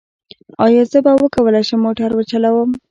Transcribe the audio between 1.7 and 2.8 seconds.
موټر وچلوم؟